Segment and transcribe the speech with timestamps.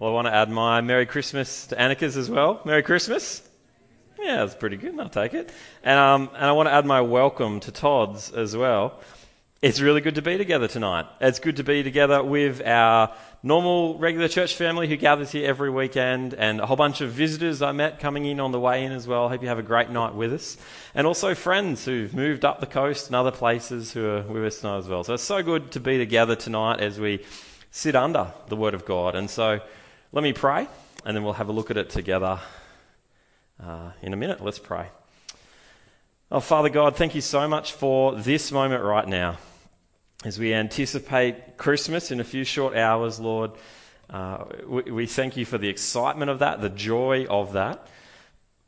[0.00, 2.62] Well, I want to add my Merry Christmas to Annika's as well.
[2.64, 3.46] Merry Christmas.
[4.18, 4.98] Yeah, that's pretty good.
[4.98, 5.52] I'll take it.
[5.82, 8.98] And, um, and I want to add my welcome to Todd's as well.
[9.60, 11.04] It's really good to be together tonight.
[11.20, 15.68] It's good to be together with our normal, regular church family who gathers here every
[15.68, 18.92] weekend, and a whole bunch of visitors I met coming in on the way in
[18.92, 19.28] as well.
[19.28, 20.56] Hope you have a great night with us.
[20.94, 24.60] And also friends who've moved up the coast and other places who are with us
[24.62, 25.04] tonight as well.
[25.04, 27.22] So it's so good to be together tonight as we
[27.70, 29.14] sit under the Word of God.
[29.14, 29.60] And so
[30.12, 30.66] let me pray,
[31.04, 32.40] and then we'll have a look at it together
[33.62, 34.42] uh, in a minute.
[34.42, 34.88] Let's pray.
[36.32, 39.38] Oh, Father God, thank you so much for this moment right now.
[40.24, 43.52] As we anticipate Christmas in a few short hours, Lord,
[44.08, 47.86] uh, we, we, thank you for the excitement of that, the joy of that.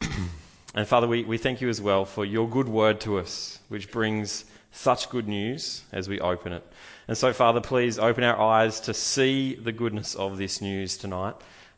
[0.76, 3.90] and Father, we, we thank you as well for your good word to us, which
[3.90, 6.66] brings such good news as we open it.
[7.06, 11.34] And so, Father, please open our eyes to see the goodness of this news tonight.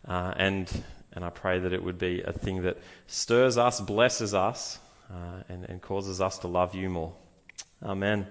[0.06, 0.70] Uh, and,
[1.12, 4.78] and I pray that it would be a thing that stirs us, blesses us,
[5.10, 7.12] uh, and, and causes us to love you more.
[7.82, 8.26] Amen.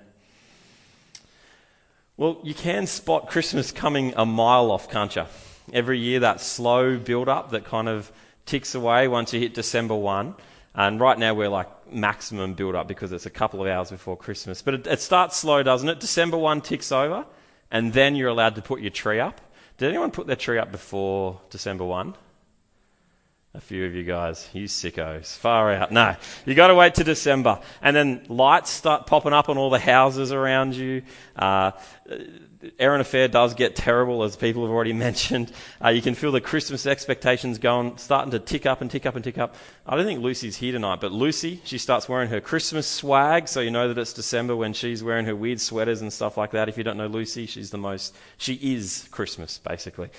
[2.15, 5.25] Well, you can spot Christmas coming a mile off, can't you?
[5.71, 8.11] Every year, that slow build up that kind of
[8.45, 10.35] ticks away once you hit December 1.
[10.75, 14.17] And right now, we're like maximum build up because it's a couple of hours before
[14.17, 14.61] Christmas.
[14.61, 15.99] But it, it, starts slow, doesn't it?
[15.99, 17.25] December 1 ticks over,
[17.69, 19.39] and then you're allowed to put your tree up.
[19.77, 22.15] Did anyone put their tree up before December 1?
[23.55, 25.91] A few of you guys, you sickos, far out.
[25.91, 29.69] No, you got to wait to December, and then lights start popping up on all
[29.69, 31.03] the houses around you.
[31.35, 31.69] Uh,
[32.79, 35.51] Erina Fair does get terrible, as people have already mentioned.
[35.83, 39.15] Uh, you can feel the Christmas expectations going, starting to tick up and tick up
[39.15, 39.55] and tick up.
[39.85, 43.59] I don't think Lucy's here tonight, but Lucy, she starts wearing her Christmas swag, so
[43.59, 46.69] you know that it's December when she's wearing her weird sweaters and stuff like that.
[46.69, 50.09] If you don't know Lucy, she's the most, she is Christmas, basically.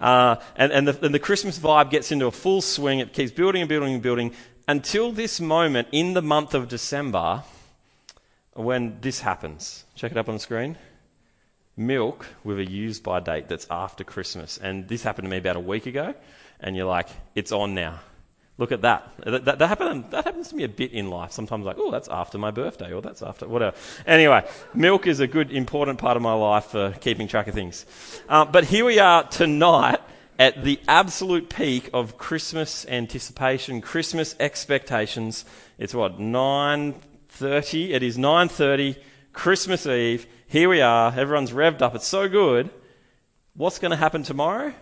[0.00, 2.79] Uh, and, and the, and the Christmas vibe gets into a full swing.
[2.88, 4.32] It keeps building and building and building
[4.66, 7.42] until this moment in the month of December
[8.54, 9.84] when this happens.
[9.94, 10.76] Check it up on the screen
[11.80, 14.58] milk with a use by date that's after Christmas.
[14.58, 16.14] And this happened to me about a week ago,
[16.60, 18.00] and you're like, it's on now.
[18.58, 19.10] Look at that.
[19.24, 21.32] That, that, that, happen, that happens to me a bit in life.
[21.32, 23.74] Sometimes, like, oh, that's after my birthday, or that's after whatever.
[24.06, 27.86] Anyway, milk is a good, important part of my life for keeping track of things.
[28.28, 30.00] Uh, but here we are tonight
[30.40, 35.44] at the absolute peak of Christmas anticipation, Christmas expectations.
[35.78, 37.90] It's what 9:30.
[37.90, 38.96] It is 9:30,
[39.32, 42.70] Christmas Eve here we are, everyone's revved up, it's so good.
[43.54, 44.74] What's going to happen tomorrow?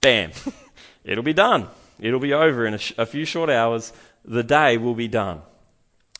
[0.00, 0.30] Bam,
[1.04, 1.66] it'll be done.
[1.98, 3.92] It'll be over in a, sh- a few short hours.
[4.24, 5.42] The day will be done.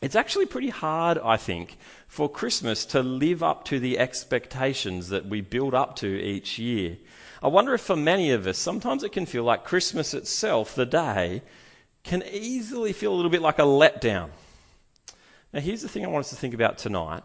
[0.01, 1.77] It's actually pretty hard, I think,
[2.07, 6.97] for Christmas to live up to the expectations that we build up to each year.
[7.41, 10.85] I wonder if for many of us, sometimes it can feel like Christmas itself, the
[10.85, 11.41] day,
[12.03, 14.29] can easily feel a little bit like a letdown.
[15.51, 17.23] Now, here's the thing I want us to think about tonight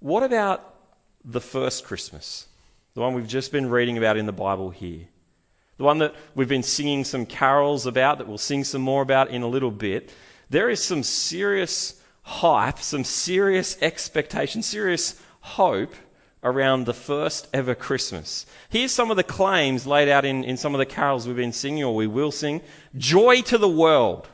[0.00, 0.74] what about
[1.24, 2.48] the first Christmas?
[2.94, 5.06] The one we've just been reading about in the Bible here.
[5.78, 9.30] The one that we've been singing some carols about, that we'll sing some more about
[9.30, 10.12] in a little bit.
[10.50, 15.94] There is some serious hype, some serious expectation, serious hope
[16.42, 18.46] around the first ever Christmas.
[18.68, 21.52] Here's some of the claims laid out in, in some of the carols we've been
[21.52, 22.62] singing or we will sing
[22.96, 24.28] Joy to the world,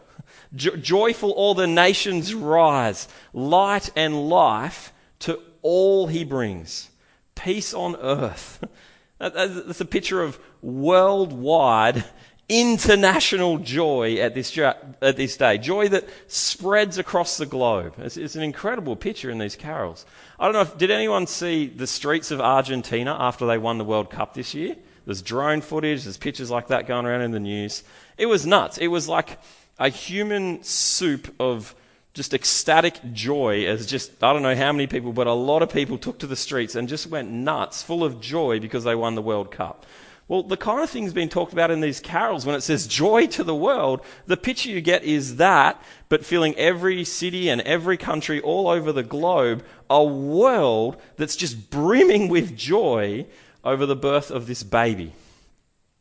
[0.55, 6.91] jo- joyful all the nations rise, light and life to all he brings.
[7.35, 8.65] Peace on earth.
[9.19, 12.05] That's a picture of worldwide,
[12.49, 15.59] international joy at this, at this day.
[15.59, 17.95] Joy that spreads across the globe.
[17.99, 20.07] It's, it's an incredible picture in these carols.
[20.39, 23.85] I don't know if, did anyone see the streets of Argentina after they won the
[23.85, 24.77] World Cup this year?
[25.05, 27.83] There's drone footage, there's pictures like that going around in the news.
[28.17, 28.79] It was nuts.
[28.79, 29.39] It was like
[29.79, 31.75] a human soup of
[32.15, 35.71] just ecstatic joy as just, I don't know how many people, but a lot of
[35.71, 39.15] people took to the streets and just went nuts, full of joy because they won
[39.15, 39.87] the World Cup.
[40.29, 43.27] Well, the kind of things being talked about in these carols when it says joy
[43.29, 47.97] to the world, the picture you get is that, but filling every city and every
[47.97, 53.27] country all over the globe, a world that's just brimming with joy
[53.65, 55.13] over the birth of this baby.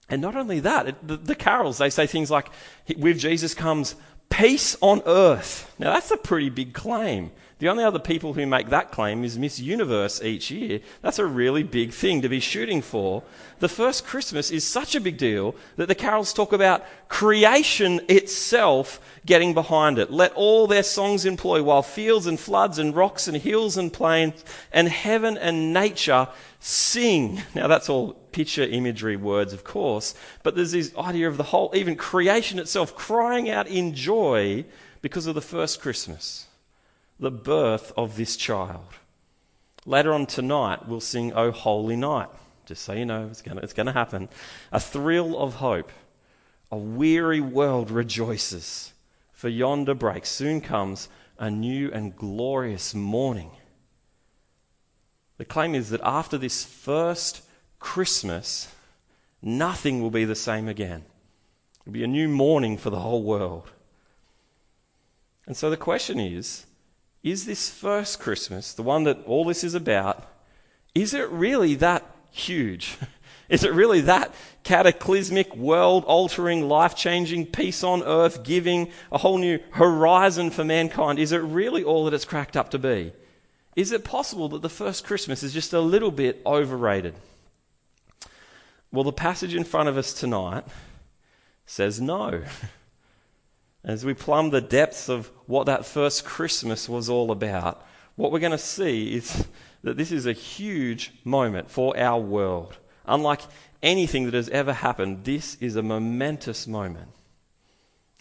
[0.10, 2.50] And not only that, it, the, the carols, they say things like,
[2.98, 3.96] with Jesus comes
[4.30, 5.74] peace on earth.
[5.80, 7.32] Now, that's a pretty big claim.
[7.60, 10.80] The only other people who make that claim is Miss Universe each year.
[11.02, 13.24] That's a really big thing to be shooting for.
[13.60, 19.00] The first Christmas is such a big deal that the carols talk about creation itself
[19.26, 20.12] getting behind it.
[20.12, 24.46] Let all their songs employ while fields and floods and rocks and hills and plains
[24.72, 26.28] and heaven and nature
[26.68, 27.42] sing.
[27.56, 31.72] Now that's all picture imagery words, of course, but there's this idea of the whole,
[31.74, 34.66] even creation itself crying out in joy
[35.02, 36.48] because of the first Christmas
[37.20, 38.86] the birth of this child.
[39.86, 42.28] Later on tonight, we'll sing O Holy Night.
[42.68, 44.30] Just so you know, it's going it's to happen.
[44.72, 45.92] A thrill of hope.
[46.70, 48.94] A weary world rejoices,
[49.32, 50.30] for yonder breaks.
[50.30, 51.08] Soon comes
[51.40, 53.50] a new and glorious morning.
[55.38, 57.44] The claim is that after this first
[57.80, 58.74] Christmas,
[59.42, 61.06] nothing will be the same again.
[61.82, 63.72] It'll be a new morning for the whole world.
[65.46, 66.66] And so the question is
[67.24, 70.26] is this first Christmas, the one that all this is about,
[70.96, 72.98] is it really that huge?
[73.50, 79.38] Is it really that cataclysmic, world altering, life changing, peace on earth giving, a whole
[79.38, 81.18] new horizon for mankind?
[81.18, 83.14] Is it really all that it's cracked up to be?
[83.78, 87.14] Is it possible that the first Christmas is just a little bit overrated?
[88.92, 90.66] Well, the passage in front of us tonight
[91.68, 92.42] says no.
[93.84, 97.86] As we plumb the depths of what that first Christmas was all about,
[98.16, 99.46] what we're going to see is
[99.84, 102.78] that this is a huge moment for our world.
[103.06, 103.42] Unlike
[103.84, 107.12] anything that has ever happened, this is a momentous moment.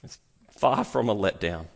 [0.05, 0.19] It's
[0.51, 1.69] far from a letdown.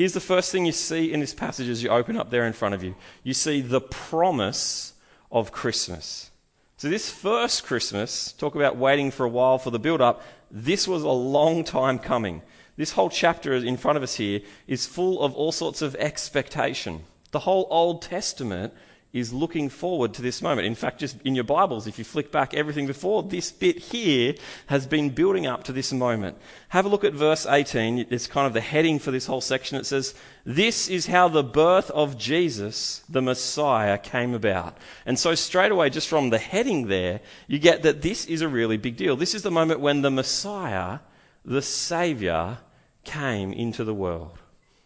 [0.00, 2.54] Here's the first thing you see in this passage as you open up there in
[2.54, 4.94] front of you you see the promise
[5.30, 6.30] of Christmas.
[6.78, 10.88] So, this first Christmas, talk about waiting for a while for the build up, this
[10.88, 12.40] was a long time coming.
[12.78, 17.04] This whole chapter in front of us here is full of all sorts of expectation.
[17.32, 18.72] The whole Old Testament
[19.12, 20.66] is looking forward to this moment.
[20.66, 24.34] In fact, just in your Bibles, if you flick back everything before, this bit here
[24.66, 26.38] has been building up to this moment.
[26.68, 28.06] Have a look at verse 18.
[28.10, 29.78] It's kind of the heading for this whole section.
[29.78, 30.14] It says,
[30.44, 34.78] This is how the birth of Jesus, the Messiah, came about.
[35.04, 38.48] And so, straight away, just from the heading there, you get that this is a
[38.48, 39.16] really big deal.
[39.16, 41.00] This is the moment when the Messiah,
[41.44, 42.58] the Savior,
[43.02, 44.38] came into the world.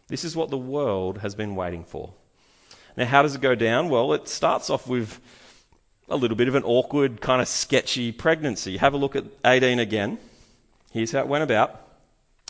[0.09, 2.15] This is what the world has been waiting for.
[2.97, 3.89] Now, how does it go down?
[3.89, 5.21] Well, it starts off with
[6.09, 8.77] a little bit of an awkward, kind of sketchy pregnancy.
[8.77, 10.19] Have a look at 18 again.
[10.93, 11.81] Here's how it went about.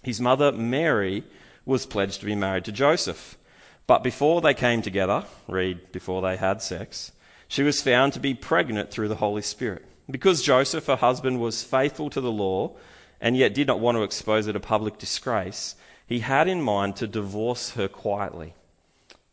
[0.02, 1.24] His mother, Mary,
[1.64, 3.38] was pledged to be married to Joseph.
[3.86, 7.12] But before they came together, read before they had sex,
[7.48, 9.84] she was found to be pregnant through the Holy Spirit.
[10.10, 12.72] Because Joseph, her husband, was faithful to the law
[13.20, 15.76] and yet did not want to expose her to public disgrace,
[16.06, 18.54] he had in mind to divorce her quietly.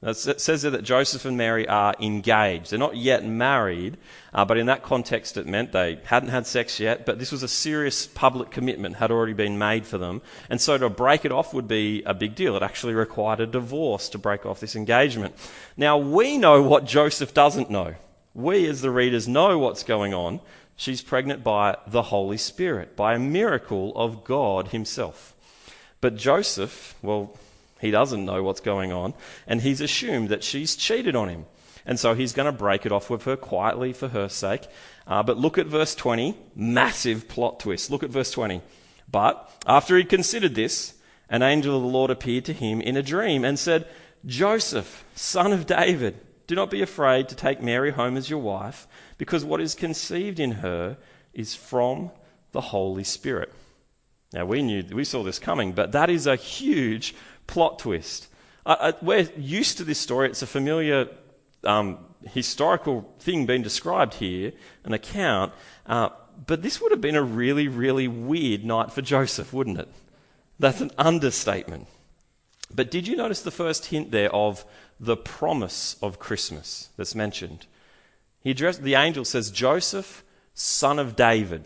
[0.04, 2.72] It says there that Joseph and Mary are engaged.
[2.72, 3.98] They're not yet married,
[4.34, 7.44] uh, but in that context, it meant they hadn't had sex yet, but this was
[7.44, 10.24] a serious public commitment, had already been made for them.
[10.50, 12.56] And so to break it off would be a big deal.
[12.56, 15.36] It actually required a divorce to break off this engagement.
[15.78, 17.94] Now, we know what Joseph doesn't know.
[18.34, 20.40] We, as the readers, know what's going on,
[20.76, 25.36] she's pregnant by the Holy Spirit, by a miracle of God Himself.
[26.00, 27.38] But Joseph, well,
[27.82, 29.14] he doesn't know what's going on,
[29.48, 31.46] and he's assumed that she's cheated on him.
[31.86, 34.68] And so he's going to break it off with her quietly for her sake.
[35.08, 36.38] Uh, but look at verse 20.
[36.56, 37.90] Massive plot twist.
[37.90, 38.62] Look at verse 20.
[39.12, 40.94] But after he'd considered this,
[41.28, 43.88] an angel of the Lord appeared to him in a dream and said,
[44.26, 48.88] Joseph, son of David, do not be afraid to take Mary home as your wife,
[49.18, 50.98] because what is conceived in her
[51.34, 52.12] is from
[52.52, 53.52] the Holy Spirit.
[54.34, 57.16] Now, we knew, we saw this coming, but that is a huge
[57.52, 58.30] plot twist.
[58.66, 60.30] Uh, we're used to this story.
[60.30, 61.10] It's a familiar
[61.66, 64.54] um, historical thing being described here,
[64.86, 65.52] an account.
[65.86, 66.10] Uh,
[66.48, 69.90] but this would have been a really, really weird night for Joseph, wouldn't it?
[70.60, 71.88] That's an understatement.
[72.74, 74.64] But did you notice the first hint there of
[74.98, 77.66] the promise of Christmas that's mentioned?
[78.40, 81.66] He addressed, the angel says, Joseph, son of David.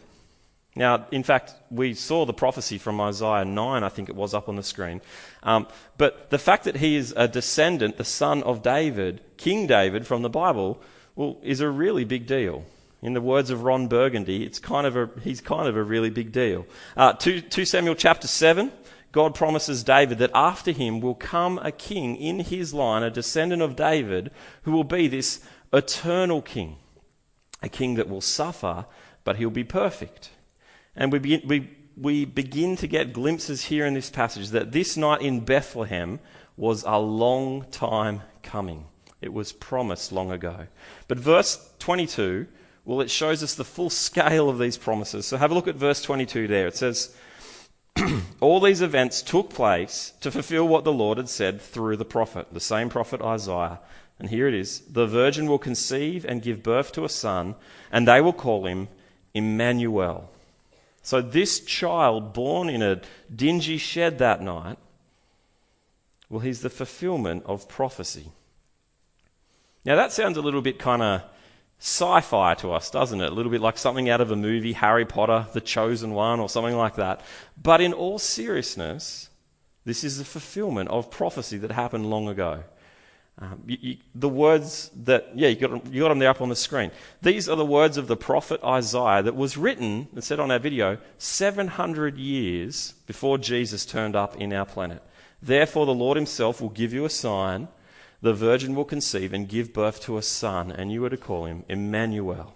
[0.75, 4.50] Now, in fact, we saw the prophecy from Isaiah 9, I think it was up
[4.50, 5.01] on the screen.
[5.44, 5.67] Um,
[5.98, 10.22] but the fact that he is a descendant, the son of David, King David from
[10.22, 10.82] the Bible,
[11.15, 12.65] well, is a really big deal.
[13.01, 16.10] In the words of Ron Burgundy, it's kind of a, he's kind of a really
[16.10, 16.65] big deal.
[16.98, 18.72] Uh, 2, 2 Samuel chapter 7,
[19.13, 23.62] God promises David that after him will come a king in his line, a descendant
[23.62, 24.29] of David,
[24.63, 25.41] who will be this
[25.72, 26.75] eternal king.
[27.62, 28.86] A king that will suffer,
[29.24, 30.32] but he'll be perfect.
[30.96, 34.98] And we, begin, we we begin to get glimpses here in this passage that this
[34.98, 36.20] night in Bethlehem
[36.58, 38.86] was a long time coming.
[39.22, 40.68] It was promised long ago.
[41.08, 42.48] But verse 22,
[42.84, 45.25] well, it shows us the full scale of these promises.
[45.25, 46.68] So have a look at verse 22 there.
[46.68, 47.16] It says,
[48.42, 52.48] All these events took place to fulfill what the Lord had said through the prophet,
[52.52, 53.80] the same prophet Isaiah.
[54.20, 57.56] And here it is The virgin will conceive and give birth to a son,
[57.92, 58.90] and they will call him
[59.34, 60.30] Emmanuel.
[61.05, 63.00] So, this child born in a
[63.33, 64.79] dingy shed that night,
[66.31, 68.31] well, he's the fulfillment of prophecy.
[69.85, 71.21] Now, that sounds a little bit kind of
[71.77, 73.31] sci fi to us, doesn't it?
[73.31, 76.50] A little bit like something out of a movie, Harry Potter, The Chosen One, or
[76.50, 77.21] something like that.
[77.55, 79.29] But in all seriousness,
[79.83, 82.63] this is the fulfillment of prophecy that happened long ago.
[83.38, 86.48] Um, you, you, the words that, yeah, you got, you got them there up on
[86.48, 86.92] the screen.
[87.22, 90.60] These are the words of the prophet Isaiah that was written, and said on our
[90.60, 95.04] video, 700 years before Jesus turned up in our planet.
[95.42, 97.68] Therefore, the Lord Himself will give you a sign.
[98.22, 101.46] The virgin will conceive and give birth to a son, and you are to call
[101.46, 102.56] him Emmanuel.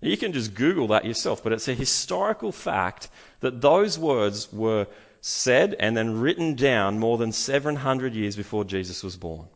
[0.00, 3.08] Now, you can just Google that yourself, but it's a historical fact
[3.40, 4.86] that those words were
[5.20, 9.48] said and then written down more than 700 years before Jesus was born.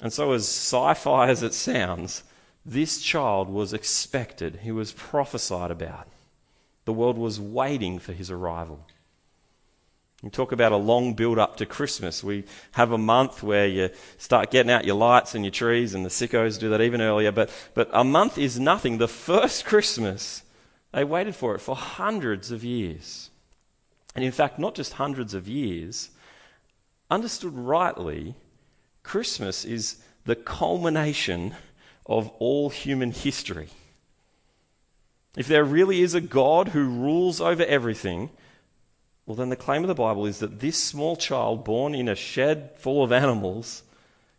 [0.00, 2.22] And so, as sci fi as it sounds,
[2.64, 6.06] this child was expected, he was prophesied about.
[6.84, 8.86] The world was waiting for his arrival.
[10.22, 12.24] You talk about a long build up to Christmas.
[12.24, 16.04] We have a month where you start getting out your lights and your trees, and
[16.04, 17.30] the sickos do that even earlier.
[17.30, 18.98] But, but a month is nothing.
[18.98, 20.42] The first Christmas,
[20.92, 23.30] they waited for it for hundreds of years.
[24.16, 26.10] And in fact, not just hundreds of years,
[27.08, 28.34] understood rightly,
[29.08, 29.96] Christmas is
[30.26, 31.54] the culmination
[32.04, 33.70] of all human history.
[35.34, 38.28] If there really is a God who rules over everything,
[39.24, 42.14] well, then the claim of the Bible is that this small child born in a
[42.14, 43.82] shed full of animals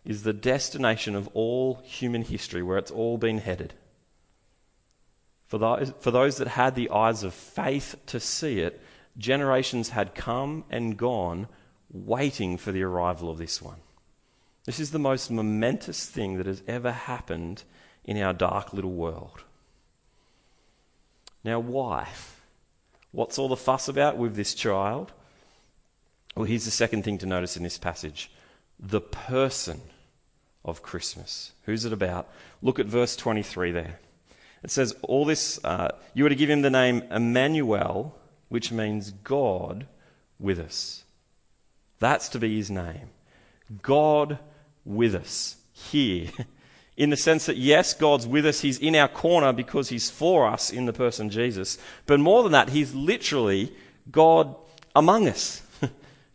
[0.05, 3.73] is the destination of all human history, where it's all been headed.
[5.47, 8.79] For those, for those that had the eyes of faith to see it,
[9.17, 11.47] generations had come and gone
[11.91, 13.79] waiting for the arrival of this one.
[14.65, 17.63] This is the most momentous thing that has ever happened
[18.03, 19.43] in our dark little world.
[21.43, 22.07] Now, why?
[23.11, 25.11] What's all the fuss about with this child?
[26.35, 28.31] Well, here's the second thing to notice in this passage
[28.79, 29.81] the person
[30.63, 31.51] of Christmas.
[31.63, 32.29] Who's it about?
[32.61, 33.99] Look at verse 23 there.
[34.63, 38.17] It says, All this, uh, you are to give him the name Emmanuel,
[38.49, 39.87] which means God
[40.39, 41.03] with us.
[41.99, 43.09] That's to be his name.
[43.81, 44.39] God
[44.89, 46.29] with us here.
[46.97, 48.59] In the sense that, yes, God's with us.
[48.59, 51.77] He's in our corner because He's for us in the person Jesus.
[52.05, 53.73] But more than that, He's literally
[54.11, 54.53] God
[54.93, 55.61] among us.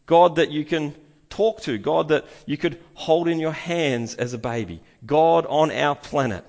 [0.07, 0.95] God that you can
[1.29, 1.77] talk to.
[1.77, 4.81] God that you could hold in your hands as a baby.
[5.05, 6.47] God on our planet.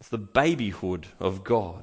[0.00, 1.82] It's the babyhood of God.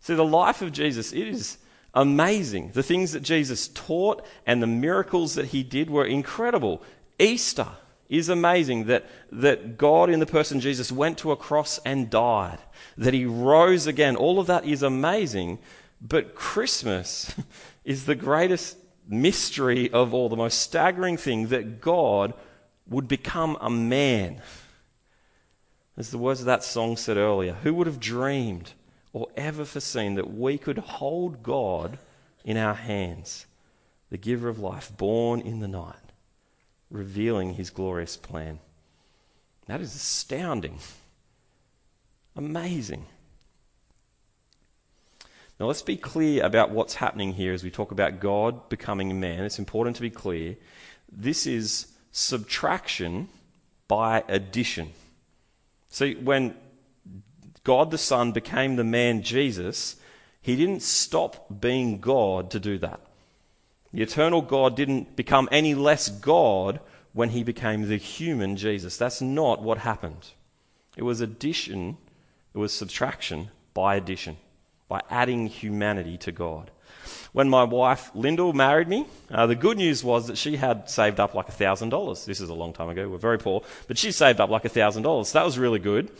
[0.00, 1.58] See, the life of Jesus, it is
[1.96, 2.70] amazing.
[2.74, 6.82] The things that Jesus taught and the miracles that he did were incredible.
[7.18, 7.68] Easter
[8.08, 12.58] is amazing that, that God, in the person Jesus, went to a cross and died,
[12.96, 14.16] that he rose again.
[14.16, 15.58] All of that is amazing.
[16.00, 17.34] But Christmas
[17.84, 18.76] is the greatest
[19.08, 22.34] mystery of all, the most staggering thing that God
[22.88, 24.40] would become a man.
[25.96, 28.72] As the words of that song said earlier, who would have dreamed
[29.12, 31.98] or ever foreseen that we could hold God
[32.44, 33.46] in our hands,
[34.10, 36.05] the giver of life, born in the night?
[36.90, 38.58] Revealing his glorious plan.
[39.66, 40.78] That is astounding.
[42.36, 43.06] Amazing.
[45.58, 49.44] Now, let's be clear about what's happening here as we talk about God becoming man.
[49.44, 50.56] It's important to be clear.
[51.10, 53.28] This is subtraction
[53.88, 54.92] by addition.
[55.88, 56.54] See, when
[57.64, 59.96] God the Son became the man Jesus,
[60.42, 63.00] he didn't stop being God to do that.
[63.96, 66.80] The eternal God didn't become any less God
[67.14, 68.98] when he became the human Jesus.
[68.98, 70.32] That's not what happened.
[70.98, 71.96] It was addition,
[72.52, 74.36] it was subtraction by addition,
[74.86, 76.70] by adding humanity to God.
[77.32, 81.18] When my wife Lyndall married me, uh, the good news was that she had saved
[81.18, 82.26] up like $1,000.
[82.26, 85.24] This is a long time ago, we're very poor, but she saved up like $1,000.
[85.24, 86.10] So that was really good.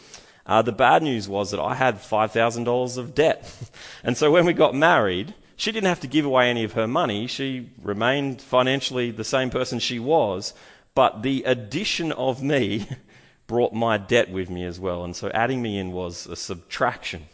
[0.46, 3.54] Uh, the bad news was that I had $5,000 of debt.
[4.02, 6.86] and so when we got married, she didn't have to give away any of her
[6.86, 7.26] money.
[7.26, 10.52] She remained financially the same person she was,
[10.94, 12.88] but the addition of me
[13.46, 15.02] brought my debt with me as well.
[15.02, 17.26] And so adding me in was a subtraction.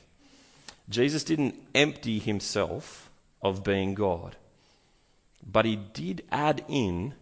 [0.89, 3.11] Jesus didn't empty himself
[3.41, 4.37] of being God,
[5.45, 7.15] but he did add in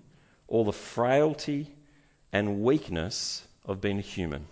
[0.49, 1.73] all the frailty
[2.33, 4.47] and weakness of being human.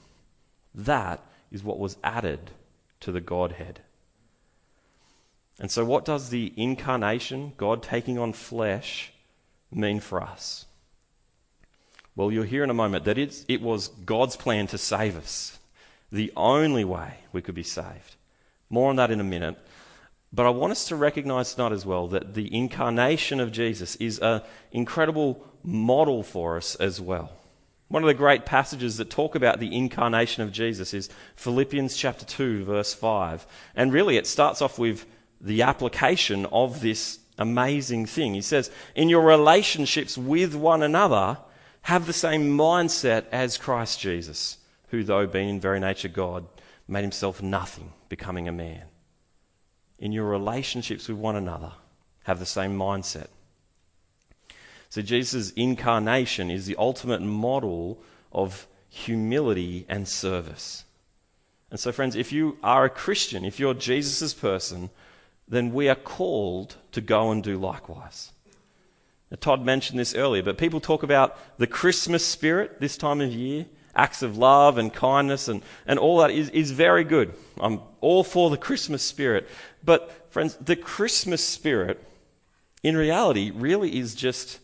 [0.74, 2.52] That is what was added
[3.00, 3.80] to the Godhead.
[5.60, 9.12] And so, what does the incarnation, God taking on flesh,
[9.70, 10.66] mean for us?
[12.14, 15.58] Well, you'll hear in a moment that it was God's plan to save us,
[16.10, 18.16] the only way we could be saved.
[18.70, 19.56] More on that in a minute.
[20.32, 24.18] But I want us to recognize tonight as well that the incarnation of Jesus is
[24.18, 27.32] an incredible model for us as well.
[27.88, 32.26] One of the great passages that talk about the incarnation of Jesus is Philippians chapter
[32.26, 33.46] 2, verse 5.
[33.74, 35.06] And really, it starts off with
[35.40, 38.34] the application of this amazing thing.
[38.34, 41.38] He says, In your relationships with one another,
[41.82, 46.46] have the same mindset as Christ Jesus, who, though being in very nature God,
[46.86, 48.84] made himself nothing, becoming a man.
[49.98, 51.72] In your relationships with one another,
[52.24, 53.28] have the same mindset.
[54.90, 58.02] So, Jesus' incarnation is the ultimate model
[58.32, 60.84] of humility and service.
[61.70, 64.90] And so, friends, if you are a Christian, if you're Jesus' person,
[65.48, 68.32] then we are called to go and do likewise.
[69.30, 73.32] Now, Todd mentioned this earlier, but people talk about the Christmas spirit this time of
[73.32, 77.34] year, acts of love and kindness, and, and all that is, is very good.
[77.60, 79.48] I'm all for the Christmas spirit.
[79.84, 82.02] But, friends, the Christmas spirit,
[82.82, 84.60] in reality, really is just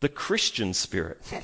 [0.00, 1.20] the Christian spirit.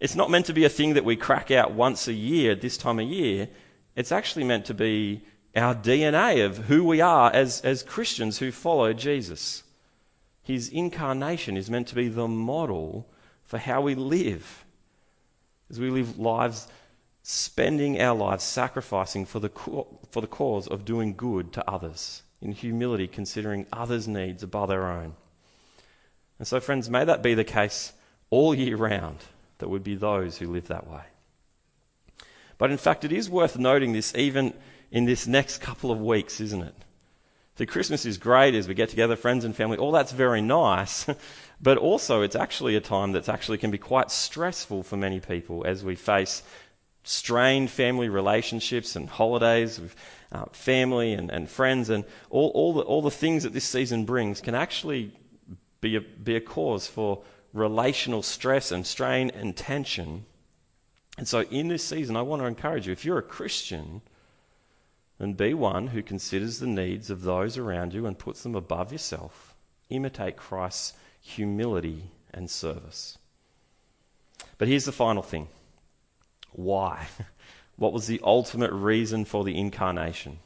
[0.00, 2.76] It's not meant to be a thing that we crack out once a year this
[2.76, 3.48] time of year.
[3.96, 5.22] It's actually meant to be
[5.56, 9.62] our DNA of who we are as, as Christians who follow Jesus.
[10.42, 13.08] His incarnation is meant to be the model
[13.44, 14.64] for how we live.
[15.70, 16.68] As we live lives
[17.22, 22.52] spending our lives sacrificing for the, for the cause of doing good to others, in
[22.52, 25.14] humility, considering others' needs above our own.
[26.38, 27.92] And so, friends, may that be the case
[28.30, 29.18] all year round,
[29.58, 31.02] that would be those who live that way.
[32.56, 34.54] But in fact, it is worth noting this even
[34.90, 36.74] in this next couple of weeks, isn't it?
[37.56, 41.06] The Christmas is great as we get together, friends and family, all that's very nice.
[41.60, 45.64] but also, it's actually a time that actually can be quite stressful for many people
[45.66, 46.42] as we face
[47.02, 49.96] strained family relationships and holidays with
[50.30, 54.04] uh, family and, and friends and all, all, the, all the things that this season
[54.04, 55.10] brings can actually
[55.80, 60.26] be a, be a cause for relational stress and strain and tension.
[61.16, 64.02] And so, in this season, I want to encourage you if you're a Christian,
[65.18, 68.92] then be one who considers the needs of those around you and puts them above
[68.92, 69.54] yourself.
[69.90, 73.18] Imitate Christ's humility and service.
[74.58, 75.48] But here's the final thing
[76.52, 77.06] why?
[77.78, 80.40] What was the ultimate reason for the incarnation?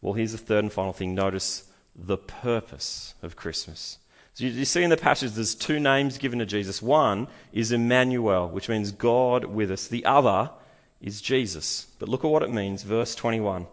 [0.00, 1.12] Well, here's the third and final thing.
[1.12, 3.98] Notice the purpose of Christmas.
[4.34, 6.80] So you, see in the passage, there's two names given to Jesus.
[6.80, 9.88] One is Emmanuel, which means God with us.
[9.88, 10.50] The other
[11.00, 11.86] is Jesus.
[11.98, 12.82] But look at what it means.
[12.82, 13.68] Verse 21 it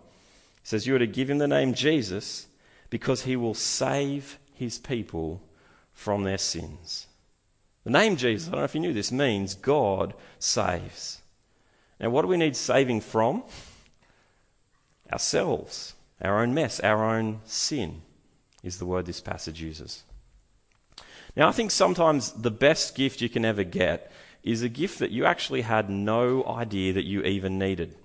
[0.64, 2.48] says, You are to give him the name Jesus
[2.90, 5.42] because he will save his people
[5.94, 7.08] from their sins.
[7.84, 11.22] The name Jesus, I don't know if you knew this, means God saves.
[12.00, 13.44] Now, what do we need saving from?
[15.12, 18.02] Ourselves, our own mess, our own sin,
[18.64, 20.04] is the word this passage uses.
[21.36, 24.12] Now, I think sometimes the best gift you can ever get
[24.45, 27.95] is a gift that you actually had no idea that you even needed.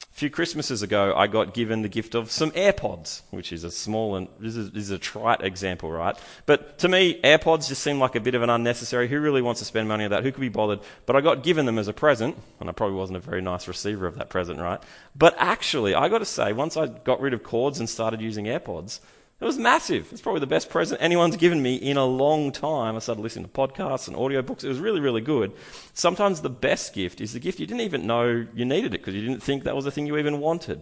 [0.00, 3.70] A few Christmases ago, I got given the gift of some AirPods, which is a
[3.70, 6.16] small and this is, this is, a trite example, right?
[6.46, 9.08] But to me, AirPods just seem like a bit of an unnecessary.
[9.08, 10.22] Who really wants to spend money on that?
[10.22, 10.80] Who could be bothered?
[11.04, 13.68] But I got given them as a present, and I probably wasn't a very nice
[13.68, 14.80] receiver of that present, right?
[15.14, 18.46] But actually, I got to say, once I got rid of cords and started using
[18.46, 19.00] AirPods,
[19.38, 20.08] it was massive.
[20.12, 22.96] It's probably the best present anyone's given me in a long time.
[22.96, 24.64] I started listening to podcasts and audiobooks.
[24.64, 25.52] It was really, really good.
[25.92, 29.14] Sometimes the best gift is the gift you didn't even know you needed it because
[29.14, 30.78] you didn't think that was the thing you even wanted.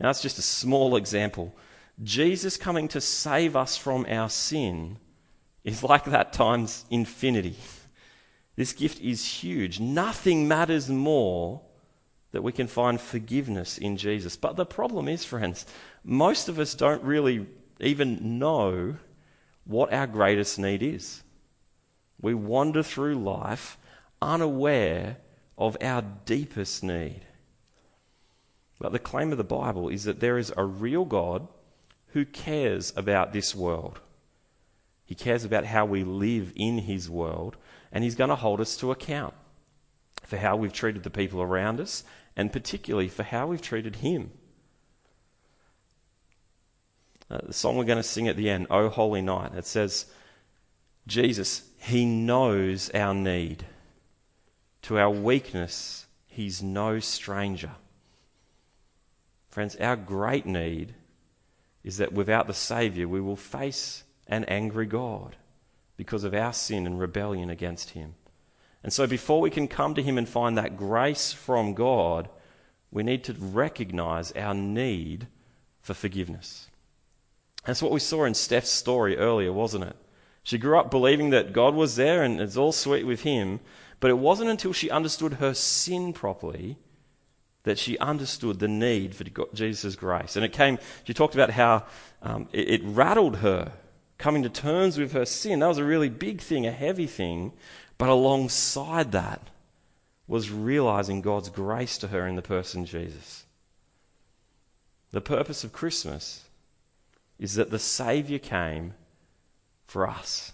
[0.00, 1.54] Now, that's just a small example.
[2.02, 4.98] Jesus coming to save us from our sin
[5.62, 7.56] is like that times infinity.
[8.54, 9.80] This gift is huge.
[9.80, 11.62] Nothing matters more
[12.32, 14.36] that we can find forgiveness in Jesus.
[14.36, 15.64] But the problem is, friends,
[16.04, 17.46] most of us don't really
[17.82, 18.96] even know
[19.64, 21.22] what our greatest need is.
[22.20, 23.76] We wander through life
[24.20, 25.18] unaware
[25.58, 27.22] of our deepest need.
[28.78, 31.46] But the claim of the Bible is that there is a real God
[32.08, 34.00] who cares about this world.
[35.04, 37.56] He cares about how we live in His world,
[37.90, 39.34] and He's going to hold us to account
[40.24, 42.04] for how we've treated the people around us,
[42.36, 44.32] and particularly for how we've treated Him.
[47.32, 50.04] Uh, the song we're going to sing at the end, O Holy Night, it says,
[51.06, 53.64] Jesus, He knows our need.
[54.82, 57.70] To our weakness, He's no stranger.
[59.48, 60.94] Friends, our great need
[61.82, 65.36] is that without the Saviour, we will face an angry God
[65.96, 68.14] because of our sin and rebellion against Him.
[68.82, 72.28] And so, before we can come to Him and find that grace from God,
[72.90, 75.28] we need to recognize our need
[75.80, 76.68] for forgiveness.
[77.64, 79.96] That's what we saw in Steph's story earlier, wasn't it?
[80.42, 83.60] She grew up believing that God was there and it's all sweet with Him,
[84.00, 86.76] but it wasn't until she understood her sin properly
[87.64, 90.34] that she understood the need for Jesus' grace.
[90.34, 91.84] And it came, she talked about how
[92.20, 93.72] um, it, it rattled her
[94.18, 95.60] coming to terms with her sin.
[95.60, 97.52] That was a really big thing, a heavy thing.
[97.98, 99.50] But alongside that
[100.26, 103.44] was realizing God's grace to her in the person Jesus.
[105.12, 106.44] The purpose of Christmas
[107.42, 108.94] is that the Saviour came
[109.84, 110.52] for us.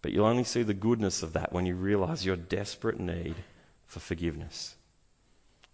[0.00, 3.34] But you'll only see the goodness of that when you realize your desperate need
[3.86, 4.74] for forgiveness.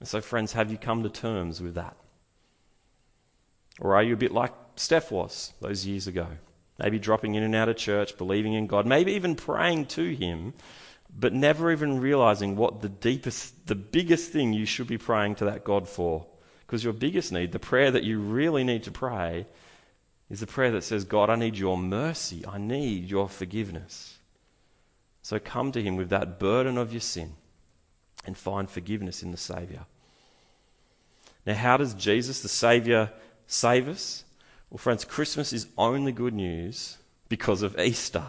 [0.00, 1.96] And so, friends, have you come to terms with that?
[3.78, 6.26] Or are you a bit like Steph was those years ago?
[6.80, 10.52] Maybe dropping in and out of church, believing in God, maybe even praying to Him,
[11.16, 15.44] but never even realizing what the deepest, the biggest thing you should be praying to
[15.44, 16.26] that God for.
[16.70, 19.44] Because your biggest need, the prayer that you really need to pray,
[20.30, 22.46] is the prayer that says, God, I need your mercy.
[22.46, 24.18] I need your forgiveness.
[25.20, 27.32] So come to Him with that burden of your sin
[28.24, 29.86] and find forgiveness in the Saviour.
[31.44, 33.10] Now, how does Jesus, the Saviour,
[33.48, 34.22] save us?
[34.70, 38.26] Well, friends, Christmas is only good news because of Easter,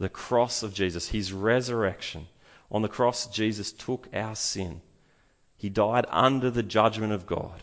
[0.00, 2.26] the cross of Jesus, his resurrection.
[2.72, 4.80] On the cross, Jesus took our sin.
[5.60, 7.62] He died under the judgment of God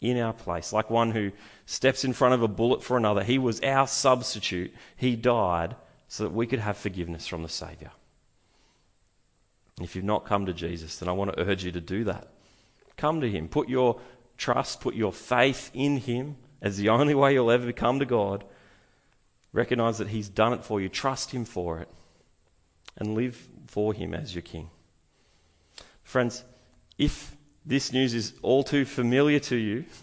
[0.00, 1.30] in our place, like one who
[1.66, 3.22] steps in front of a bullet for another.
[3.22, 4.74] He was our substitute.
[4.96, 5.76] He died
[6.08, 7.92] so that we could have forgiveness from the Saviour.
[9.80, 12.26] If you've not come to Jesus, then I want to urge you to do that.
[12.96, 13.46] Come to Him.
[13.46, 14.00] Put your
[14.36, 18.42] trust, put your faith in Him as the only way you'll ever come to God.
[19.52, 20.88] Recognize that He's done it for you.
[20.88, 21.88] Trust Him for it.
[22.96, 24.70] And live for Him as your King.
[26.02, 26.42] Friends,
[26.98, 29.84] if this news is all too familiar to you,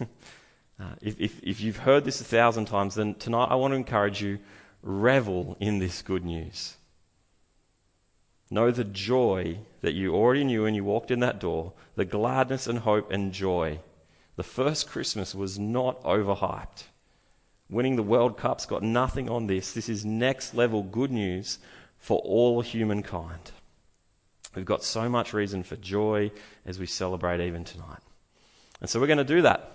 [0.80, 3.76] uh, if, if, if you've heard this a thousand times, then tonight I want to
[3.76, 4.38] encourage you
[4.82, 6.76] revel in this good news.
[8.50, 12.66] Know the joy that you already knew when you walked in that door, the gladness
[12.66, 13.80] and hope and joy.
[14.36, 16.84] The first Christmas was not overhyped.
[17.68, 19.72] Winning the World Cup's got nothing on this.
[19.72, 21.58] This is next level good news
[21.98, 23.50] for all humankind.
[24.56, 26.32] We've got so much reason for joy
[26.64, 28.00] as we celebrate even tonight.
[28.80, 29.72] And so we're going to do that.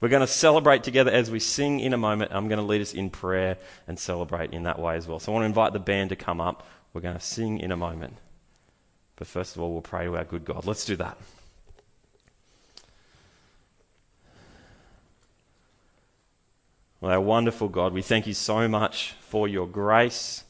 [0.00, 2.32] We're going to celebrate together as we sing in a moment.
[2.34, 5.20] I'm going to lead us in prayer and celebrate in that way as well.
[5.20, 6.66] So I want to invite the band to come up.
[6.94, 8.16] We're going to sing in a moment.
[9.16, 10.64] But first of all, we'll pray to our good God.
[10.66, 11.18] Let's do that.
[17.00, 20.44] Well, our wonderful God, we thank you so much for your grace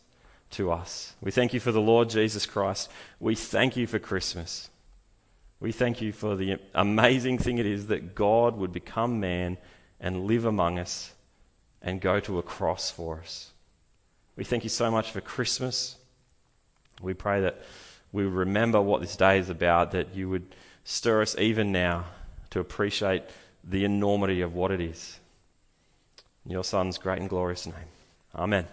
[0.55, 1.15] to us.
[1.21, 2.91] We thank you for the Lord Jesus Christ.
[3.21, 4.71] We thank you for Christmas.
[5.61, 9.57] We thank you for the amazing thing it is that God would become man
[10.01, 11.13] and live among us
[11.81, 13.51] and go to a cross for us.
[14.37, 15.97] We thank you so much for Christmas.
[17.01, 17.63] We pray that
[18.13, 22.05] we remember what this day is about, that you would stir us even now
[22.51, 23.25] to appreciate
[23.65, 25.19] the enormity of what it is.
[26.45, 27.75] In your Son's great and glorious name.
[28.35, 28.67] Amen.